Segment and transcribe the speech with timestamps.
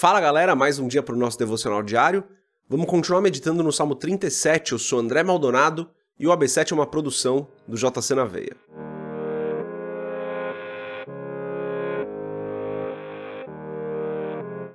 [0.00, 2.22] Fala galera, mais um dia para o nosso devocional diário.
[2.68, 4.70] Vamos continuar meditando no Salmo 37.
[4.70, 8.56] Eu sou André Maldonado e o AB7 é uma produção do JC na Veia.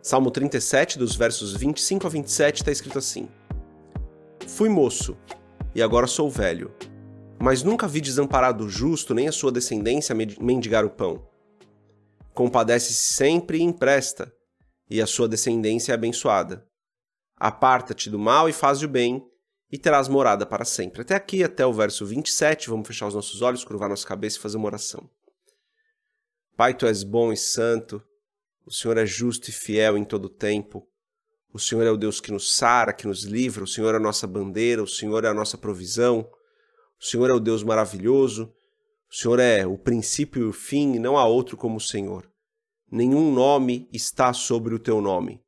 [0.02, 3.30] Salmo 37, dos versos 25 a 27, está escrito assim:
[4.46, 5.16] Fui moço,
[5.74, 6.70] e agora sou velho,
[7.42, 11.26] mas nunca vi desamparado o justo nem a sua descendência mendigar o pão.
[12.34, 14.30] Compadece-se sempre e empresta
[14.94, 16.64] e a sua descendência é abençoada.
[17.36, 19.28] Aparta-te do mal e faz o bem,
[19.72, 21.02] e terás morada para sempre.
[21.02, 24.40] Até aqui, até o verso 27, vamos fechar os nossos olhos, curvar nossa cabeça e
[24.40, 25.10] fazer uma oração.
[26.56, 28.04] Pai, tu és bom e santo,
[28.68, 30.88] o Senhor é justo e fiel em todo o tempo.
[31.52, 34.00] O Senhor é o Deus que nos sara, que nos livra, o Senhor é a
[34.00, 36.30] nossa bandeira, o Senhor é a nossa provisão,
[37.02, 38.54] o Senhor é o Deus maravilhoso,
[39.10, 42.32] o Senhor é o princípio e o fim, e não há outro como o Senhor
[42.94, 45.44] nenhum nome está sobre o teu nome.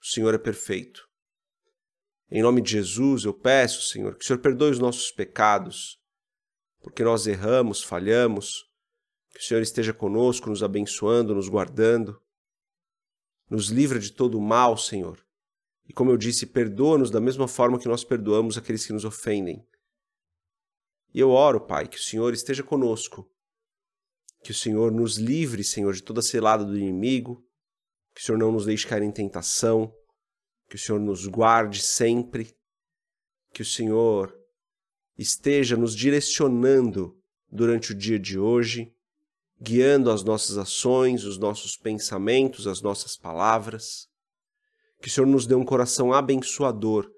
[0.00, 1.04] O Senhor é perfeito.
[2.30, 5.98] Em nome de Jesus, eu peço, Senhor, que o Senhor perdoe os nossos pecados,
[6.80, 8.70] porque nós erramos, falhamos,
[9.32, 12.22] que o Senhor esteja conosco, nos abençoando, nos guardando.
[13.50, 15.24] Nos livra de todo o mal, Senhor.
[15.88, 19.66] E como eu disse, perdoa-nos da mesma forma que nós perdoamos aqueles que nos ofendem.
[21.12, 23.28] E eu oro, Pai, que o Senhor esteja conosco,
[24.42, 27.44] que o Senhor nos livre, Senhor, de toda selada do inimigo,
[28.14, 29.92] que o Senhor não nos deixe cair em tentação,
[30.68, 32.54] que o Senhor nos guarde sempre,
[33.52, 34.34] que o Senhor
[35.18, 37.18] esteja nos direcionando
[37.50, 38.92] durante o dia de hoje,
[39.60, 44.08] guiando as nossas ações, os nossos pensamentos, as nossas palavras.
[45.00, 47.10] Que o Senhor nos dê um coração abençoador,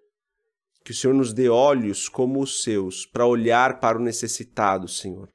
[0.85, 5.29] que o Senhor nos dê olhos como os seus para olhar para o necessitado, Senhor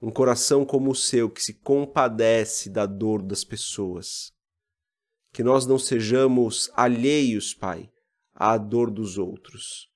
[0.00, 4.32] um coração como o seu que se compadece da dor das pessoas.
[5.32, 7.90] Que nós não sejamos alheios, Pai,
[8.34, 9.88] à dor dos outros,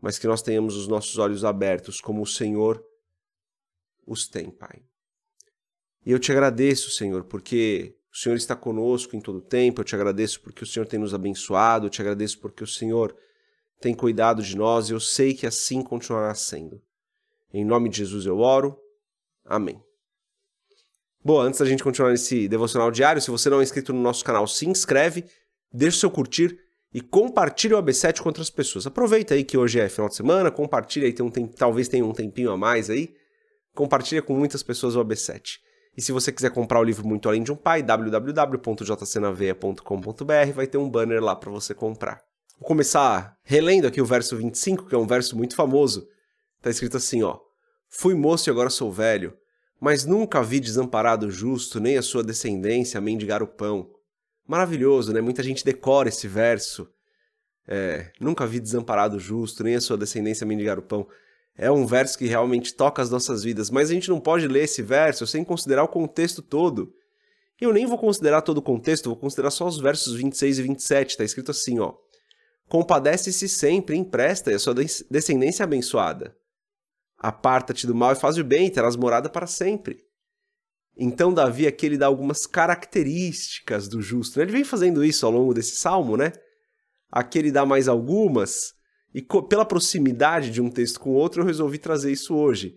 [0.00, 2.82] mas que nós tenhamos os nossos olhos abertos como o Senhor
[4.06, 4.82] os tem, Pai.
[6.04, 9.84] E eu te agradeço, Senhor, porque o Senhor está conosco em todo o tempo, eu
[9.84, 13.16] te agradeço porque o Senhor tem nos abençoado, eu te agradeço porque o Senhor
[13.80, 16.80] tem cuidado de nós e eu sei que assim continuará sendo.
[17.52, 18.78] Em nome de Jesus eu oro.
[19.44, 19.80] Amém.
[21.24, 24.24] Bom, antes da gente continuar nesse devocional diário, se você não é inscrito no nosso
[24.24, 25.24] canal, se inscreve,
[25.72, 26.58] deixa o seu curtir
[26.92, 28.86] e compartilhe o AB7 com outras pessoas.
[28.86, 32.12] Aproveita aí que hoje é final de semana, compartilha aí, tem um talvez tenha um
[32.12, 33.14] tempinho a mais aí.
[33.74, 35.58] Compartilha com muitas pessoas o AB7.
[35.96, 40.78] E se você quiser comprar o livro Muito Além de um Pai, www.jcnaveia.com.br, vai ter
[40.78, 42.22] um banner lá para você comprar.
[42.58, 46.06] Vou começar relendo aqui o verso 25, que é um verso muito famoso.
[46.62, 47.38] Tá escrito assim, ó:
[47.96, 49.36] Fui moço e agora sou velho,
[49.80, 53.88] mas nunca vi desamparado o justo, nem a sua descendência mendigar o pão.
[54.44, 55.20] Maravilhoso, né?
[55.20, 56.88] Muita gente decora esse verso.
[57.68, 61.06] É, nunca vi desamparado o justo, nem a sua descendência mendigar o pão.
[61.56, 64.64] É um verso que realmente toca as nossas vidas, mas a gente não pode ler
[64.64, 66.92] esse verso sem considerar o contexto todo.
[67.60, 71.10] Eu nem vou considerar todo o contexto, vou considerar só os versos 26 e 27.
[71.10, 71.94] Está escrito assim, ó:
[72.68, 74.74] Compadece-se sempre, empresta e a sua
[75.08, 76.36] descendência abençoada.
[77.26, 80.04] Aparta-te do mal e faz o bem, terás morada para sempre.
[80.94, 84.42] Então, Davi aqui ele dá algumas características do justo.
[84.42, 86.32] Ele vem fazendo isso ao longo desse salmo, né?
[87.10, 88.74] Aqui ele dá mais algumas,
[89.14, 92.76] e pela proximidade de um texto com o outro, eu resolvi trazer isso hoje.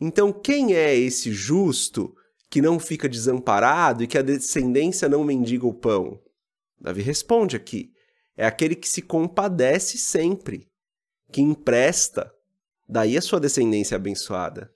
[0.00, 2.14] Então, quem é esse justo
[2.48, 6.18] que não fica desamparado e que a descendência não mendiga o pão?
[6.80, 7.92] Davi responde aqui:
[8.38, 10.66] é aquele que se compadece sempre,
[11.30, 12.32] que empresta,
[12.88, 14.72] daí a sua descendência é abençoada.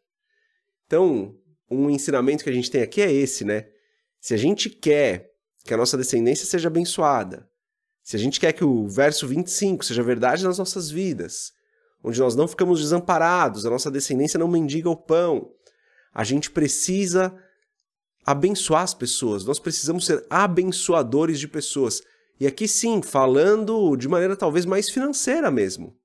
[0.87, 1.35] Então,
[1.71, 3.69] um ensinamento que a gente tem aqui é esse, né?
[4.21, 5.33] Se a gente quer
[5.65, 7.49] que a nossa descendência seja abençoada,
[8.03, 11.53] se a gente quer que o verso 25 seja verdade nas nossas vidas,
[12.05, 15.51] onde nós não ficamos desamparados, a nossa descendência não mendiga o pão,
[16.15, 17.37] a gente precisa
[18.25, 22.01] abençoar as pessoas, nós precisamos ser abençoadores de pessoas.
[22.39, 25.97] E aqui sim, falando de maneira talvez mais financeira mesmo.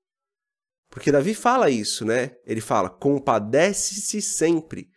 [0.92, 2.36] Porque Davi fala isso, né?
[2.44, 4.90] Ele fala: compadece-se sempre.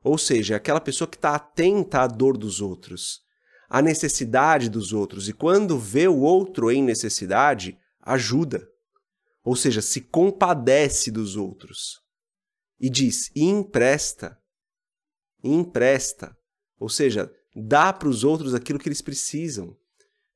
[0.00, 3.20] Ou seja, é aquela pessoa que está atenta à dor dos outros,
[3.68, 8.64] à necessidade dos outros, e quando vê o outro em necessidade, ajuda.
[9.42, 12.00] Ou seja, se compadece dos outros.
[12.78, 14.38] E diz: e empresta.
[15.42, 16.36] E empresta.
[16.78, 19.76] Ou seja, dá para os outros aquilo que eles precisam.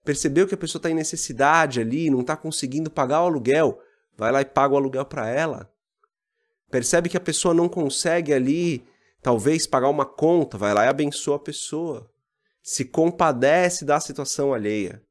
[0.05, 3.79] Percebeu que a pessoa está em necessidade ali, não está conseguindo pagar o aluguel
[4.19, 5.73] vai lá e paga o aluguel para ela.
[6.71, 8.85] Percebe que a pessoa não consegue ali,
[9.23, 12.11] talvez, pagar uma conta, vai lá e abençoa a pessoa.
[12.61, 15.03] se compadece da situação alheia.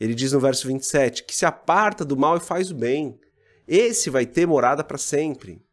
[0.00, 3.20] Ele diz no verso 27 que se aparta do mal e faz o bem.
[3.68, 5.64] Esse vai ter morada para sempre.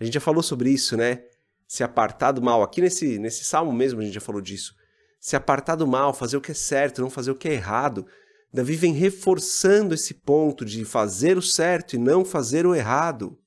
[0.00, 1.22] A gente já falou sobre isso, né?
[1.66, 2.62] Se apartar do mal.
[2.62, 4.74] Aqui nesse, nesse salmo mesmo a gente já falou disso.
[5.20, 8.06] Se apartar do mal, fazer o que é certo, não fazer o que é errado.
[8.52, 13.38] Davi vem reforçando esse ponto de fazer o certo e não fazer o errado.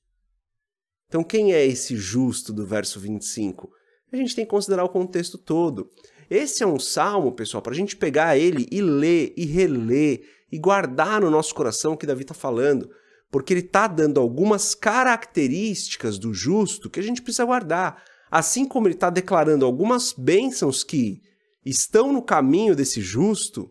[1.06, 3.70] Então, quem é esse justo do verso 25?
[4.12, 5.88] A gente tem que considerar o contexto todo.
[6.28, 10.58] Esse é um salmo, pessoal, para a gente pegar ele e ler e reler e
[10.58, 12.90] guardar no nosso coração o que Davi está falando,
[13.30, 18.02] porque ele está dando algumas características do justo que a gente precisa guardar.
[18.28, 21.20] Assim como ele está declarando algumas bênçãos que
[21.64, 23.70] estão no caminho desse justo,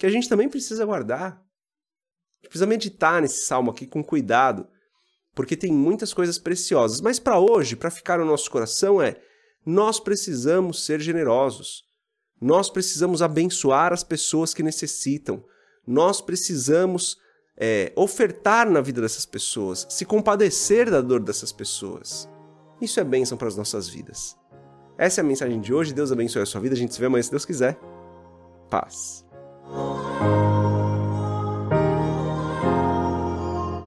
[0.00, 1.32] que a gente também precisa guardar.
[1.32, 4.66] A gente precisa meditar nesse salmo aqui com cuidado,
[5.34, 7.02] porque tem muitas coisas preciosas.
[7.02, 9.20] Mas para hoje, para ficar no nosso coração, é
[9.64, 11.84] nós precisamos ser generosos.
[12.40, 15.44] Nós precisamos abençoar as pessoas que necessitam.
[15.86, 17.18] Nós precisamos
[17.54, 22.26] é, ofertar na vida dessas pessoas, se compadecer da dor dessas pessoas.
[22.80, 24.34] Isso é bênção para as nossas vidas.
[24.96, 25.92] Essa é a mensagem de hoje.
[25.92, 26.74] Deus abençoe a sua vida.
[26.74, 27.78] A gente se vê amanhã se Deus quiser.
[28.70, 29.28] Paz.
[30.20, 30.49] Thank you.